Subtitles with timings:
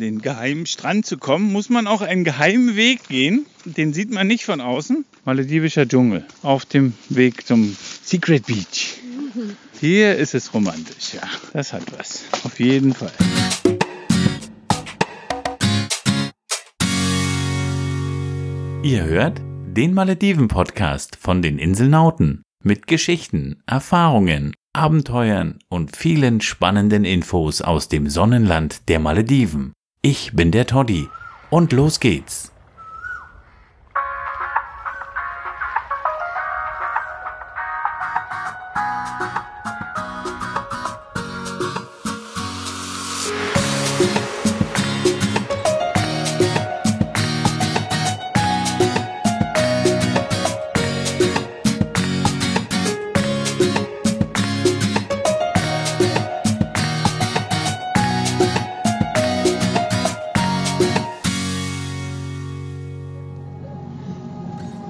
[0.00, 3.46] den geheimen Strand zu kommen, muss man auch einen geheimen Weg gehen.
[3.64, 5.04] Den sieht man nicht von außen.
[5.24, 8.96] Maledivischer Dschungel auf dem Weg zum Secret Beach.
[9.78, 11.22] Hier ist es romantisch, ja.
[11.52, 12.24] Das hat was.
[12.44, 13.12] Auf jeden Fall.
[18.82, 27.60] Ihr hört den Malediven-Podcast von den Inselnauten mit Geschichten, Erfahrungen, Abenteuern und vielen spannenden Infos
[27.60, 29.72] aus dem Sonnenland der Malediven.
[30.02, 31.10] Ich bin der Toddy
[31.50, 32.50] und los geht's.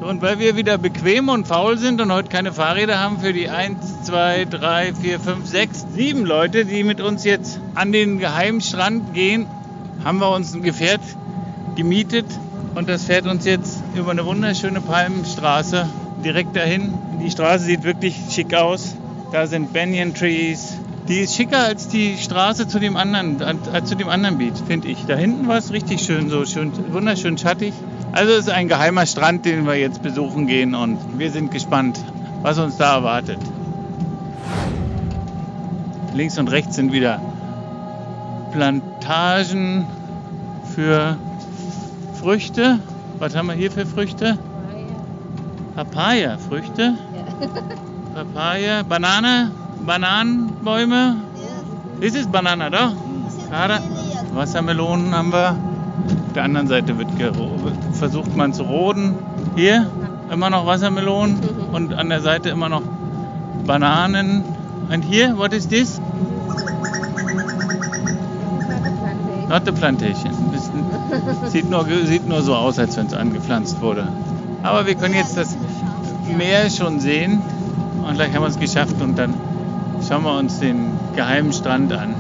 [0.01, 3.51] Und weil wir wieder bequem und faul sind und heute keine Fahrräder haben für die
[3.51, 8.63] 1, 2, 3, 4, 5, 6, 7 Leute, die mit uns jetzt an den geheimen
[8.63, 9.47] Strand gehen,
[10.03, 11.03] haben wir uns ein Gefährt
[11.77, 12.25] gemietet
[12.75, 15.87] und das fährt uns jetzt über eine wunderschöne Palmenstraße
[16.25, 16.95] direkt dahin.
[17.23, 18.97] Die Straße sieht wirklich schick aus.
[19.33, 20.79] Da sind Banyan Trees.
[21.11, 24.87] Die ist schicker als die Straße zu dem anderen, als zu dem anderen Beach, finde
[24.87, 25.07] ich.
[25.07, 27.75] Da hinten war es richtig schön, so schön, wunderschön schattig.
[28.13, 31.99] Also es ist ein geheimer Strand, den wir jetzt besuchen gehen und wir sind gespannt,
[32.43, 33.39] was uns da erwartet.
[36.15, 37.21] Links und rechts sind wieder
[38.53, 39.87] Plantagen
[40.77, 41.17] für
[42.21, 42.79] Früchte.
[43.19, 44.39] Was haben wir hier für Früchte?
[45.75, 46.95] Papaya-Früchte.
[48.15, 49.51] Papaya, Banane,
[49.87, 51.17] Bananenbäume.
[52.01, 52.93] This is Banana, doch?
[53.49, 53.81] Gerade.
[54.33, 55.51] Wassermelonen haben wir.
[55.51, 57.09] Auf der anderen Seite wird
[57.93, 59.17] versucht man zu roden.
[59.57, 59.87] Hier
[60.31, 61.39] immer noch Wassermelonen
[61.73, 62.83] und an der Seite immer noch
[63.67, 64.45] Bananen.
[64.91, 66.01] Und hier, what is this?
[69.49, 70.33] Not the plantation.
[71.49, 74.07] Sieht nur, sieht nur so aus, als wenn es angepflanzt wurde.
[74.63, 75.57] Aber wir können jetzt das
[76.37, 77.43] Meer schon sehen
[78.07, 79.35] und gleich haben wir es geschafft und dann
[80.11, 82.17] schauen wir uns den geheimen Strand an.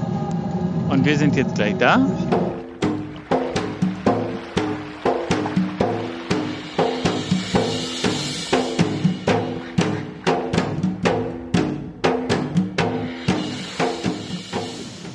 [0.91, 2.07] Und wir sind jetzt gleich da.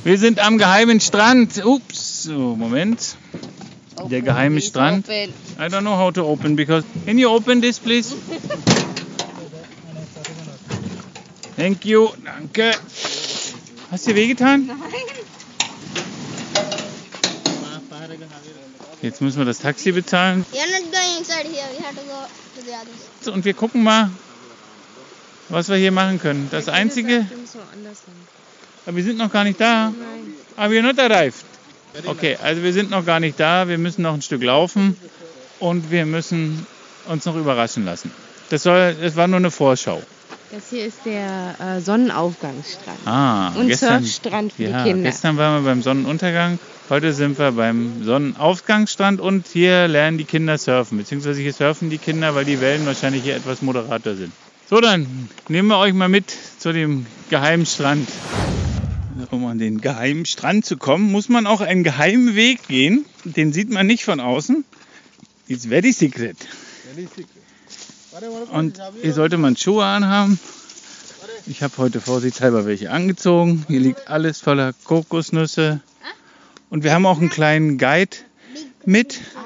[0.04, 1.64] Wir sind am geheimen Strand.
[1.64, 3.16] Ups, so, Moment.
[4.12, 5.08] Der geheime Strand.
[5.08, 6.84] I don't know how to open because.
[7.06, 8.14] Can you open this, please?
[11.56, 12.10] Thank you.
[12.24, 12.74] Danke.
[13.92, 14.66] Hast dir wehgetan?
[14.68, 14.78] Nein.
[19.02, 20.46] Jetzt müssen wir das Taxi bezahlen.
[23.26, 24.10] Und wir gucken mal,
[25.50, 26.48] was wir hier machen können.
[26.52, 27.26] Das Einzige.
[28.86, 29.94] Aber wir sind noch gar nicht da.
[30.56, 31.46] Aber wir not arrived.
[32.06, 33.68] Okay, also wir sind noch gar nicht da.
[33.68, 34.98] Wir müssen noch ein Stück laufen
[35.60, 36.66] und wir müssen
[37.08, 38.12] uns noch überraschen lassen.
[38.50, 40.02] Das, soll, das war nur eine Vorschau.
[40.52, 43.00] Das hier ist der äh, Sonnenaufgangsstrand.
[43.06, 45.10] Ah, Und gestern, Surfstrand für ja, die Kinder.
[45.10, 46.60] gestern waren wir beim Sonnenuntergang.
[46.90, 51.00] Heute sind wir beim Sonnenaufgangsstrand und hier lernen die Kinder surfen.
[51.00, 54.32] Beziehungsweise hier surfen die Kinder, weil die Wellen wahrscheinlich hier etwas moderater sind.
[54.70, 56.26] So, dann nehmen wir euch mal mit
[56.60, 58.08] zu dem geheimen Strand.
[59.32, 63.06] Um an den geheimen Strand zu kommen, muss man auch einen geheimen Weg gehen.
[63.24, 64.64] Den sieht man nicht von außen.
[65.48, 66.38] It's very secret.
[68.52, 70.40] Und hier sollte man Schuhe anhaben.
[71.48, 73.66] Ich habe heute vorsichtshalber welche angezogen.
[73.68, 75.82] Hier liegt alles voller Kokosnüsse.
[76.70, 78.18] Und wir haben auch einen kleinen Guide
[78.86, 79.22] mit.
[79.36, 79.46] Ah.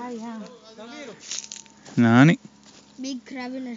[1.96, 2.40] Nani,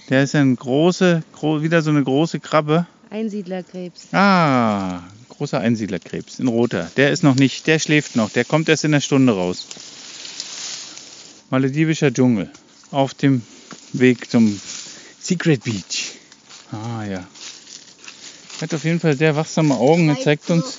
[0.08, 2.86] der ist ein große, gro wieder so eine große Krabbe.
[3.10, 4.08] Einsiedlerkrebs.
[4.12, 6.90] Ah, großer Einsiedlerkrebs, ein roter.
[6.96, 8.30] Der ist noch nicht, der schläft noch.
[8.30, 9.66] Der kommt erst in der Stunde raus.
[11.50, 12.50] Maledivischer Dschungel
[12.90, 13.42] auf dem
[13.92, 14.58] Weg zum
[15.22, 16.16] Secret Beach.
[16.72, 17.24] Ah ja.
[18.56, 20.08] Er hat auf jeden Fall sehr wachsame Augen.
[20.08, 20.78] Er zeigt uns,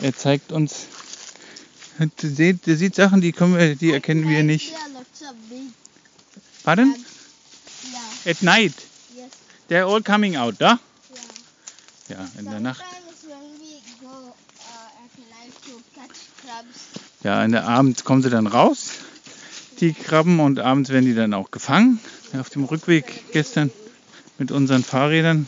[0.00, 0.86] er zeigt uns.
[1.98, 4.72] Der sieht, der sieht Sachen, die, können wir, die erkennen wir nicht.
[6.64, 6.94] Pardon?
[6.94, 8.32] Yeah.
[8.32, 8.74] At night.
[9.14, 9.30] Yes.
[9.68, 10.78] They're all coming out, da?
[12.10, 12.18] Yeah.
[12.18, 12.82] Ja, in der Nacht.
[16.44, 16.78] Crabs,
[17.22, 18.90] Ja, in der Abend kommen sie dann raus,
[19.80, 22.00] die Krabben, und abends werden die dann auch gefangen.
[22.38, 23.70] Auf dem Rückweg gestern
[24.38, 25.46] mit unseren Fahrrädern.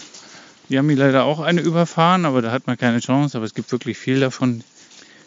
[0.69, 3.37] Die haben hier leider auch eine überfahren, aber da hat man keine Chance.
[3.37, 4.63] Aber es gibt wirklich viel davon.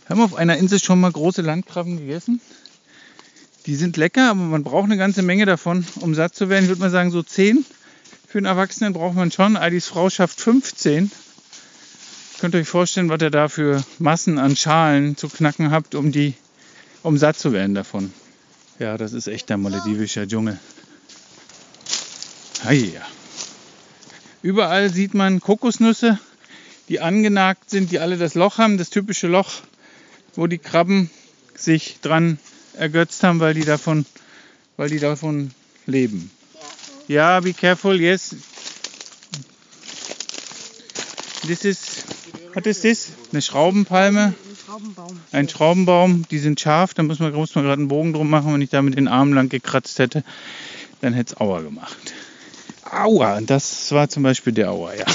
[0.08, 2.40] Haben wir auf einer Insel schon mal große Landkrabben gegessen?
[3.66, 6.64] Die sind lecker, aber man braucht eine ganze Menge davon, um satt zu werden.
[6.64, 7.66] Ich würde mal sagen, so 10
[8.28, 9.58] für einen Erwachsenen braucht man schon.
[9.58, 11.12] Adis Frau schafft 15.
[12.40, 16.12] Könnt ihr euch vorstellen, was ihr da für Massen an Schalen zu knacken habt, um
[16.14, 16.36] die,
[17.04, 18.14] um satt zu werden davon.
[18.80, 20.58] Ja, das ist echt der maledivischer Dschungel.
[22.64, 23.02] Heia.
[24.42, 26.20] Überall sieht man Kokosnüsse,
[26.88, 29.62] die angenagt sind, die alle das Loch haben, das typische Loch,
[30.36, 31.10] wo die Krabben
[31.56, 32.40] sich dran
[32.78, 34.06] ergötzt haben, weil die davon,
[34.78, 35.52] weil die davon
[35.86, 36.32] leben.
[37.08, 38.36] Ja, be careful, yes.
[41.46, 42.04] This is,
[42.54, 43.10] what is this?
[43.32, 44.34] Eine Schraubenpalme,
[45.32, 48.62] ein Schraubenbaum, die sind scharf, da muss man, man gerade einen Bogen drum machen, wenn
[48.62, 50.24] ich da mit den Armen lang gekratzt hätte,
[51.02, 52.14] dann hätte es Aua gemacht.
[52.92, 55.06] Aua, und das war zum Beispiel der Aua, ja.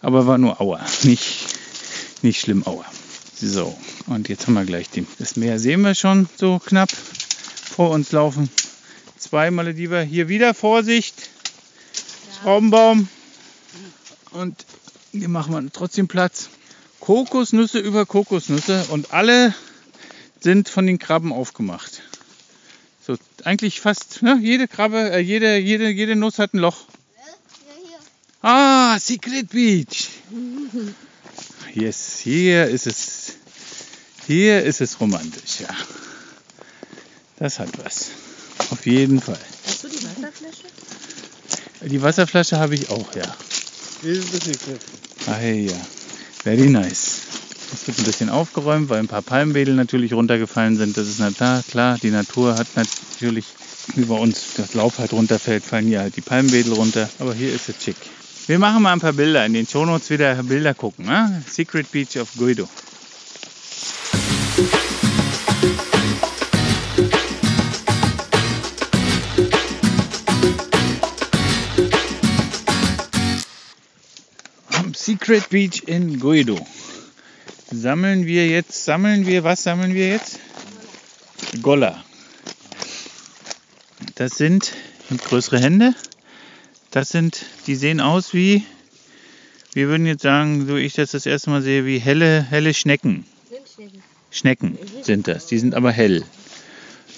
[0.00, 1.46] Aber war nur Aua, nicht,
[2.22, 2.84] nicht schlimm Aua.
[3.40, 3.76] So,
[4.06, 8.10] und jetzt haben wir gleich die, das Meer sehen wir schon so knapp vor uns
[8.10, 8.50] laufen.
[9.16, 10.02] Zwei Malediver.
[10.02, 11.14] Hier wieder Vorsicht.
[12.40, 13.08] Schraubenbaum.
[14.32, 14.64] Und
[15.12, 16.48] hier machen wir trotzdem Platz.
[17.00, 19.54] Kokosnüsse über Kokosnüsse und alle
[20.40, 21.97] sind von den Krabben aufgemacht.
[23.08, 26.84] So, eigentlich fast ne, jede Krabbe, äh, jede, jede, jede Nuss hat ein Loch.
[27.16, 27.98] Ja, hier.
[28.42, 30.08] Ah, Secret Beach.
[31.74, 33.34] Yes, hier ist es.
[34.26, 35.68] Hier ist es romantisch, ja.
[37.38, 38.06] Das hat was.
[38.70, 39.38] Auf jeden Fall.
[39.66, 40.64] Hast du die Wasserflasche?
[41.82, 43.36] Die Wasserflasche habe ich auch, ja.
[44.02, 44.80] This is the secret.
[45.26, 45.76] Ah, ja.
[46.42, 47.37] Very nice.
[47.88, 50.98] Wird ein bisschen aufgeräumt, weil ein paar Palmwedel natürlich runtergefallen sind.
[50.98, 51.96] Das ist na klar, klar.
[52.02, 53.46] Die Natur hat natürlich,
[53.96, 57.08] bei uns das Laub halt runterfällt, fallen hier halt die Palmwedel runter.
[57.18, 57.96] Aber hier ist es schick.
[58.46, 59.46] Wir machen mal ein paar Bilder.
[59.46, 61.06] In den Shownotes wieder Bilder gucken.
[61.06, 61.42] Ne?
[61.48, 62.68] Secret Beach of Guido.
[74.92, 76.58] Secret Beach in Guido
[77.70, 80.38] sammeln wir jetzt, sammeln wir, was sammeln wir jetzt?
[81.62, 82.02] Golla.
[84.14, 84.72] Das sind
[85.16, 85.94] größere Hände.
[86.90, 88.64] Das sind, die sehen aus wie,
[89.74, 93.26] wir würden jetzt sagen, so ich das das erste Mal sehe, wie helle, helle Schnecken.
[94.30, 95.46] Schnecken sind das.
[95.46, 96.24] Die sind aber hell.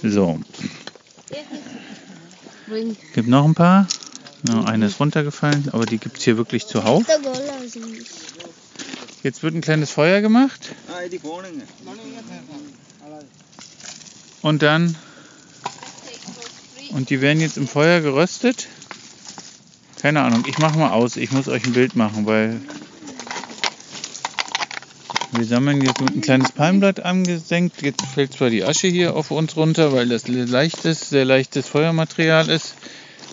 [0.02, 0.40] So,
[3.14, 3.86] gibt noch ein paar.
[4.48, 7.04] Ja, eine ist runtergefallen, aber die gibt es hier wirklich zuhauf.
[9.22, 10.74] Jetzt wird ein kleines Feuer gemacht
[14.42, 14.96] und dann
[16.92, 18.66] und die werden jetzt im Feuer geröstet.
[20.00, 21.16] Keine Ahnung, ich mache mal aus.
[21.16, 22.60] Ich muss euch ein Bild machen, weil
[25.32, 27.82] wir sammeln jetzt mit ein kleines Palmblatt angesenkt.
[27.82, 32.48] Jetzt fällt zwar die Asche hier auf uns runter, weil das leichtes, sehr leichtes Feuermaterial
[32.48, 32.74] ist.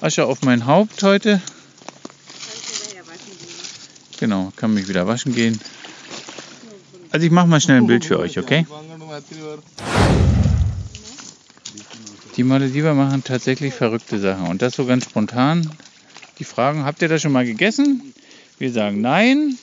[0.02, 1.42] Asche auf mein Haupt heute.
[4.20, 5.60] Genau, kann mich wieder waschen gehen.
[7.12, 8.66] Also ich mache mal schnell ein Bild für euch, okay?
[12.36, 15.70] Die Malediver machen tatsächlich verrückte Sachen und das so ganz spontan.
[16.40, 18.14] Die fragen, habt ihr das schon mal gegessen?
[18.60, 19.58] Wir sagen nein.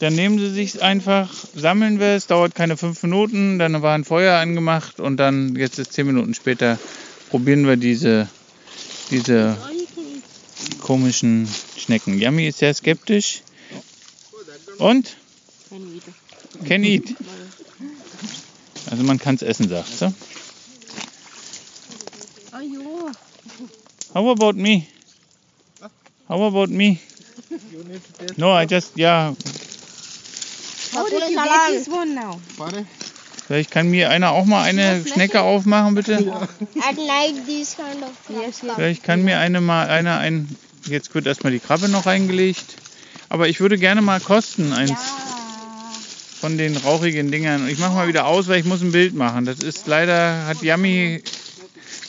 [0.00, 4.04] Dann nehmen sie sich einfach, sammeln wir es, dauert keine fünf Minuten, dann war ein
[4.04, 6.78] Feuer angemacht und dann, jetzt ist zehn Minuten später,
[7.28, 8.26] probieren wir diese,
[9.10, 9.58] diese
[10.80, 12.18] komischen Schnecken.
[12.18, 13.42] Yummy ist sehr skeptisch.
[14.80, 15.16] Und?
[16.66, 17.14] Can eat.
[18.90, 20.12] Also man kann es essen, sagt sie.
[24.12, 24.86] How about me?
[26.28, 26.98] How about me?
[28.36, 29.34] No, I just, ja,
[30.92, 32.40] How did you get this one now?
[32.56, 32.84] Pare?
[33.46, 36.18] vielleicht kann mir einer auch mal eine Schnecke aufmachen, bitte.
[36.18, 38.74] At night, these kind of Yes, yes.
[38.76, 40.56] Vielleicht kann mir eine mal, einer ein,
[40.86, 42.76] jetzt wird erstmal die Krabbe noch reingelegt.
[43.30, 44.92] Aber ich würde gerne mal kosten, eins
[46.40, 47.68] von den rauchigen Dingern.
[47.68, 49.44] Ich mache mal wieder aus, weil ich muss ein Bild machen.
[49.44, 51.22] Das ist leider, hat Yami,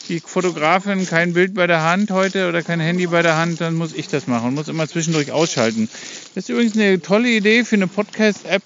[0.08, 3.76] die Fotografin, kein Bild bei der Hand heute oder kein Handy bei der Hand, dann
[3.76, 5.88] muss ich das machen und muss immer zwischendurch ausschalten.
[6.34, 8.62] Das ist übrigens eine tolle Idee für eine Podcast-App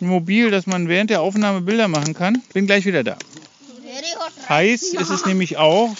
[0.00, 2.40] mobil, dass man während der Aufnahme Bilder machen kann.
[2.54, 3.18] Bin gleich wieder da.
[4.48, 5.94] Heiß ist es nämlich auch.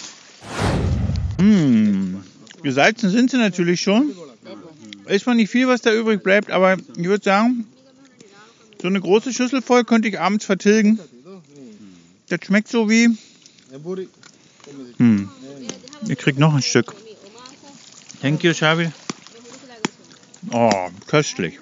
[1.38, 2.22] Hm,
[2.62, 4.14] gesalzen sind sie natürlich schon.
[5.10, 7.66] Ist zwar nicht viel, was da übrig bleibt, aber ich würde sagen,
[8.80, 11.00] so eine große Schüssel voll könnte ich abends vertilgen.
[12.28, 13.08] Das schmeckt so wie.
[14.98, 15.28] Hm.
[16.06, 16.94] Ihr kriegt noch ein Stück.
[18.22, 18.92] Thank you, Shabi.
[20.52, 21.58] Oh, köstlich.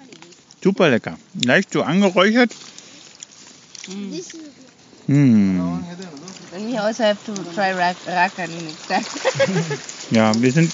[0.62, 1.18] Super lecker.
[1.44, 2.54] Leicht so angeräuchert.
[5.06, 5.82] Hm.
[6.54, 9.04] And we also have to try next time.
[10.10, 10.70] Ja, wir sind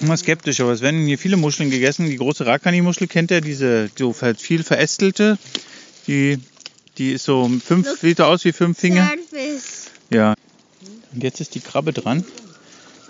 [0.00, 2.06] immer skeptisch, aber es werden hier viele Muscheln gegessen.
[2.06, 5.38] Die große Rakani-Muschel kennt ihr, diese so halt viel verästelte.
[6.06, 6.38] Die,
[6.98, 9.10] die ist so fünf, sieht so aus wie fünf Finger.
[10.10, 10.34] Ja.
[11.12, 12.24] Und jetzt ist die Krabbe dran.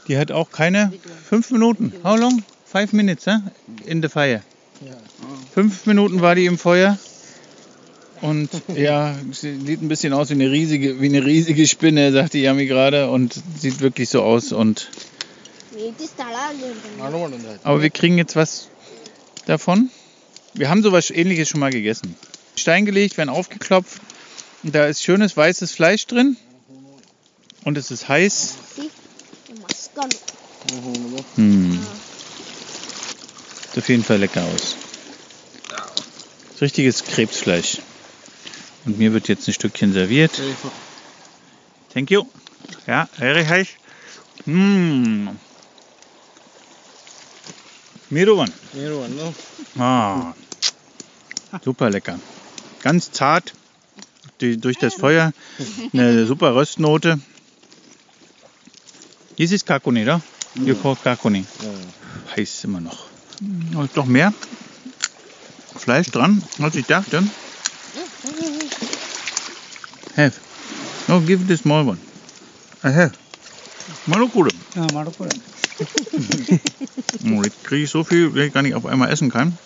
[0.09, 0.93] Die hat auch keine
[1.29, 1.93] fünf Minuten.
[2.05, 2.43] How long?
[2.65, 3.39] Five minutes, eh?
[3.87, 4.43] In the fire.
[5.53, 6.99] Fünf Minuten war die im Feuer.
[8.21, 12.39] Und ja, sie sieht ein bisschen aus wie eine riesige, wie eine riesige Spinne, sagte
[12.39, 13.11] Yami gerade.
[13.11, 14.53] Und sieht wirklich so aus.
[14.53, 15.56] Und It is tala again.
[17.65, 18.69] Aber wir kriegen jetzt was
[19.47, 19.91] davon.
[20.55, 22.17] Wir haben sowas ähnliches schon mal gegessen.
[22.57, 24.01] Stein gelegt, werden aufgeklopft.
[24.63, 26.37] Und da ist schönes weißes Fleisch drin.
[27.65, 28.55] Und es ist heiß.
[31.37, 31.87] Hm.
[33.71, 34.77] Sieht auf jeden Fall lecker aus.
[36.53, 37.79] Das richtiges Krebsfleisch.
[38.87, 40.33] Und mir wird jetzt ein Stückchen serviert.
[41.93, 42.25] Thank you.
[42.87, 43.69] Ja, very heiß.
[48.09, 48.15] Hm.
[48.15, 48.53] Mirovan.
[49.79, 50.33] Ah,
[51.65, 52.19] super lecker.
[52.83, 53.53] Ganz zart
[54.41, 55.33] die, durch das Feuer.
[55.93, 57.19] Eine super Röstnote.
[59.37, 60.21] This is Kakuni, oder?
[60.55, 61.45] You call Kakuni.
[62.37, 63.07] Heiß immer noch.
[63.85, 64.33] Ist doch mehr
[65.77, 67.23] Fleisch dran, als ich dachte.
[70.17, 70.33] Have.
[71.09, 71.99] No, give the small one.
[72.83, 73.13] I have.
[74.07, 74.51] Malokure.
[75.79, 79.57] Oh, jetzt kriege ich so viel, wie ich gar nicht auf einmal essen kann.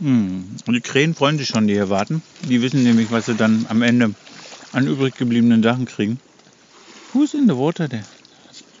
[0.00, 0.56] Hm.
[0.66, 2.22] Und die Krähen freuen sich schon, die hier warten.
[2.48, 4.14] Die wissen nämlich, was sie dann am Ende
[4.72, 6.18] an übrig gebliebenen Sachen kriegen.
[7.12, 8.04] Who's in the water there?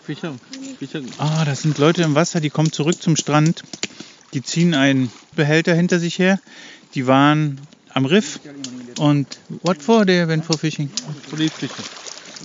[0.04, 0.34] Fischer.
[0.78, 1.00] Fischer.
[1.18, 3.62] Ah, das sind Leute im Wasser, die kommen zurück zum Strand.
[4.34, 6.40] Die ziehen einen Behälter hinter sich her.
[6.94, 8.40] Die waren am Riff.
[8.98, 10.90] Und what for they went for fishing?
[11.30, 11.84] Police Fischer.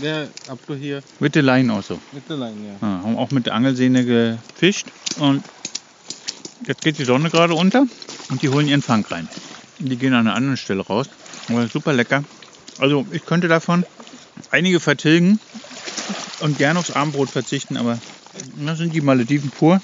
[0.02, 2.00] Der up to here With the line also.
[2.14, 2.76] with the line, ja.
[2.88, 4.88] Ah, haben auch mit der Angelsehne gefischt.
[5.20, 5.44] Und
[6.68, 7.86] jetzt geht die Sonne gerade unter
[8.30, 9.28] und die holen ihren Fang rein.
[9.80, 11.08] Die gehen an einer anderen Stelle raus.
[11.50, 12.24] Aber super lecker.
[12.80, 13.86] Also ich könnte davon
[14.52, 15.40] einige vertilgen
[16.40, 18.00] und gerne aufs Abendbrot verzichten, aber
[18.58, 19.82] das sind die Malediven pur.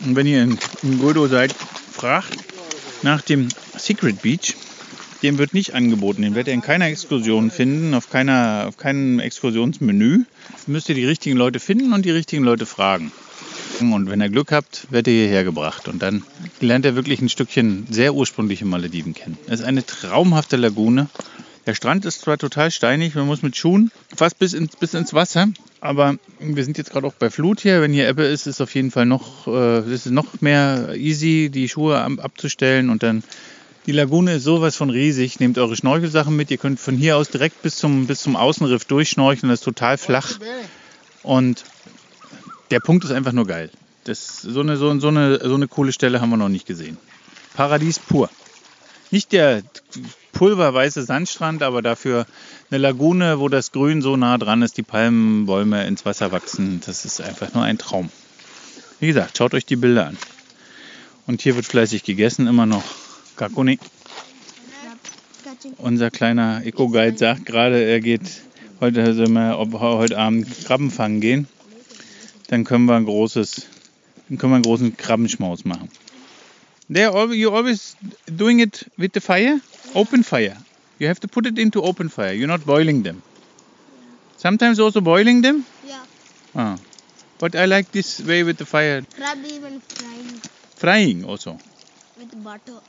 [0.00, 1.54] Und wenn ihr in, in Guldo seid,
[1.92, 2.36] fragt
[3.02, 4.54] nach dem Secret Beach.
[5.22, 6.22] Dem wird nicht angeboten.
[6.22, 10.24] Den werdet ihr in keiner Exkursion finden, auf, keiner, auf keinem Exkursionsmenü.
[10.66, 13.12] Müsst ihr die richtigen Leute finden und die richtigen Leute fragen.
[13.80, 15.88] Und wenn ihr Glück habt, werdet ihr hierher gebracht.
[15.88, 16.22] Und dann
[16.60, 19.36] lernt ihr wirklich ein Stückchen sehr ursprüngliche Malediven kennen.
[19.46, 21.08] Es ist eine traumhafte Lagune.
[21.66, 25.14] Der Strand ist zwar total steinig, man muss mit Schuhen fast bis ins, bis ins
[25.14, 25.48] Wasser.
[25.80, 27.82] Aber wir sind jetzt gerade auch bei Flut hier.
[27.82, 31.50] Wenn hier Ebbe ist, ist auf jeden Fall noch, äh, ist es noch mehr easy,
[31.52, 32.88] die Schuhe ab- abzustellen.
[32.88, 33.24] Und dann
[33.86, 35.38] die Lagune ist sowas von riesig.
[35.38, 36.50] Nehmt eure Schnorchelsachen mit.
[36.50, 39.48] Ihr könnt von hier aus direkt bis zum, bis zum Außenriff durchschnorcheln.
[39.48, 40.38] Das ist total flach.
[41.22, 41.64] Und
[42.70, 43.70] der Punkt ist einfach nur geil.
[44.04, 46.96] Das, so, eine, so, so, eine, so eine coole Stelle haben wir noch nicht gesehen.
[47.54, 48.28] Paradies pur.
[49.12, 49.62] Nicht der
[50.32, 52.26] pulverweiße Sandstrand, aber dafür
[52.70, 56.82] eine Lagune, wo das Grün so nah dran ist, die Palmenbäume ins Wasser wachsen.
[56.84, 58.10] Das ist einfach nur ein Traum.
[58.98, 60.18] Wie gesagt, schaut euch die Bilder an.
[61.26, 62.84] Und hier wird fleißig gegessen, immer noch.
[63.36, 63.78] Kakuni.
[65.78, 68.42] Unser kleiner Eco-Guide sagt gerade, er geht
[68.80, 71.48] heute, sollen wir ob, heute Abend Krabben fangen gehen.
[72.48, 73.66] Dann können wir ein großes,
[74.28, 75.88] dann können wir einen großen Krabbenschmaus machen.
[76.92, 79.60] There, you always doing it with the fire?
[79.94, 80.56] Open fire.
[80.98, 82.32] You have to put it into open fire.
[82.32, 83.22] You're not boiling them.
[84.36, 85.64] Sometimes also boiling them.
[85.84, 86.04] Yeah.
[86.54, 86.76] Ah.
[87.38, 89.02] But I like this way with the fire.
[89.16, 90.40] Crab even frying
[90.76, 91.58] Frying also.
[92.18, 92.80] with butter.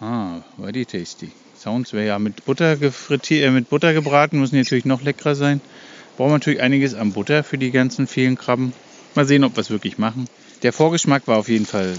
[0.00, 1.30] Ah, very tasty.
[1.58, 5.34] Sounds very, ja, mit Butter, gefrittiert, äh, mit Butter gebraten, müssen die natürlich noch leckerer
[5.34, 5.60] sein.
[6.16, 8.72] Brauchen wir natürlich einiges an Butter für die ganzen vielen Krabben.
[9.14, 10.26] Mal sehen, ob wir es wirklich machen.
[10.62, 11.98] Der Vorgeschmack war auf jeden Fall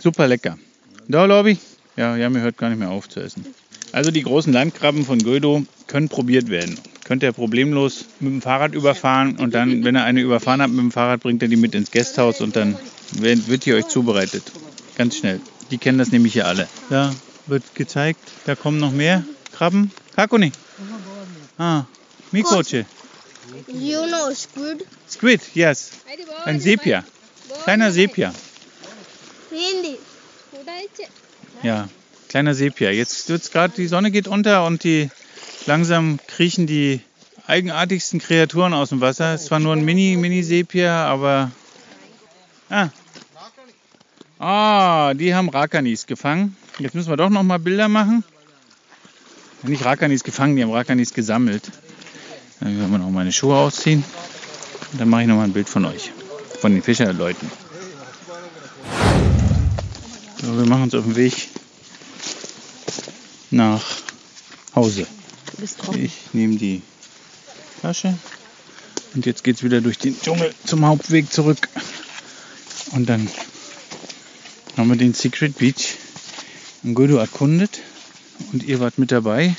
[0.00, 0.58] super lecker.
[1.06, 1.58] Da, Lobby?
[1.96, 3.46] Ja, ja, mir hört gar nicht mehr auf zu essen.
[3.92, 6.78] Also die großen Landkrabben von Gödo können probiert werden.
[7.04, 10.80] Könnt ihr problemlos mit dem Fahrrad überfahren und dann, wenn ihr eine überfahren habt mit
[10.80, 12.76] dem Fahrrad, bringt ihr die mit ins Gasthaus und dann
[13.12, 14.42] wird die euch zubereitet.
[14.96, 15.40] Ganz schnell.
[15.70, 16.68] Die kennen das nämlich hier alle.
[16.90, 17.14] Da
[17.48, 19.90] wird gezeigt, da kommen noch mehr Krabben.
[20.14, 20.52] Kakuni.
[21.58, 21.84] Ah,
[22.30, 22.86] Mikoche.
[23.66, 24.86] You know squid?
[25.08, 25.90] Squid, yes.
[26.44, 27.04] Ein Sepia.
[27.64, 28.32] Kleiner Sepia.
[31.62, 31.88] Ja,
[32.28, 32.90] kleiner Sepia.
[32.90, 35.10] Jetzt wird's gerade, die Sonne geht unter und die
[35.66, 37.00] langsam kriechen die
[37.46, 39.34] eigenartigsten Kreaturen aus dem Wasser.
[39.34, 41.50] Es war nur ein Mini, Mini-Sepia, aber.
[42.68, 42.90] Ah.
[44.38, 46.56] Ah, die haben Rakanis gefangen.
[46.78, 48.22] Jetzt müssen wir doch noch mal Bilder machen.
[49.64, 51.72] Nicht Rakanis gefangen, die haben Rakanis gesammelt.
[52.60, 54.04] Dann werden wir noch meine Schuhe ausziehen.
[54.92, 56.12] Und dann mache ich noch mal ein Bild von euch.
[56.60, 57.50] Von den Fischerleuten.
[60.40, 61.48] So, wir machen uns auf den Weg
[63.50, 63.82] nach
[64.76, 65.06] Hause.
[65.96, 66.82] Ich nehme die
[67.82, 68.14] Tasche
[69.14, 71.68] und jetzt geht's wieder durch den Dschungel zum Hauptweg zurück.
[72.92, 73.28] Und dann
[74.76, 75.87] haben wir den Secret Beach
[76.82, 77.80] in Godo erkundet
[78.52, 79.54] und ihr wart mit dabei,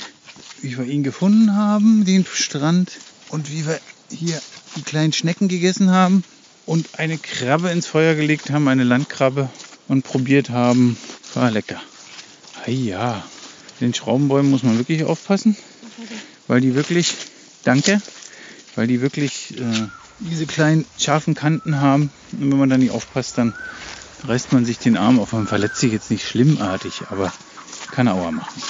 [0.62, 2.98] wie wir ihn gefunden haben, den Strand.
[3.28, 3.78] Und wie wir
[4.10, 4.40] hier
[4.76, 6.24] die kleinen Schnecken gegessen haben.
[6.66, 9.48] Und eine Krabbe ins Feuer gelegt haben, eine Landkrabbe.
[9.88, 10.96] Und probiert haben.
[11.34, 11.80] War lecker.
[12.64, 13.24] Ah ja,
[13.80, 15.56] den Schraubenbäumen muss man wirklich aufpassen,
[16.46, 17.14] weil die wirklich,
[17.64, 18.00] danke,
[18.74, 19.86] weil die wirklich äh,
[20.18, 22.10] diese kleinen scharfen Kanten haben.
[22.32, 23.54] Und wenn man da nicht aufpasst, dann
[24.26, 25.32] reißt man sich den Arm auf.
[25.32, 27.32] Man verletzt sich jetzt nicht schlimmartig, aber
[27.90, 28.62] kann Aua machen.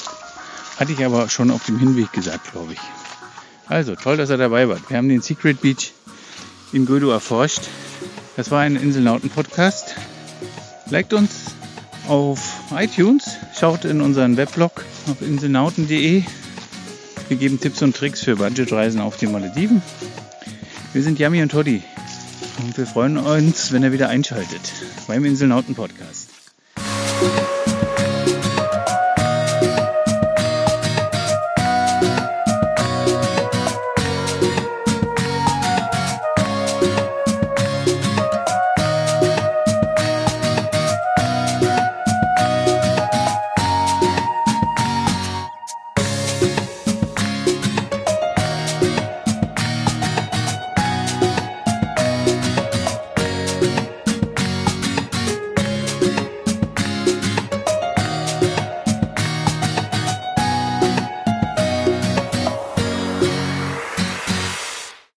[0.78, 2.80] Hatte ich aber schon auf dem Hinweg gesagt, glaube ich.
[3.68, 4.78] Also, toll, dass er dabei war.
[4.88, 5.92] Wir haben den Secret Beach
[6.72, 7.62] in Gödo erforscht.
[8.36, 9.94] Das war ein Inselnauten-Podcast.
[10.88, 11.30] Liked uns
[12.08, 12.40] auf
[12.76, 16.24] iTunes, schaut in unseren Weblog auf inselnauten.de.
[17.28, 19.82] Wir geben Tipps und Tricks für Budgetreisen auf den Malediven.
[20.92, 21.82] Wir sind Yami und Toddy
[22.62, 24.72] und wir freuen uns, wenn ihr wieder einschaltet
[25.06, 26.28] beim Inselnauten Podcast.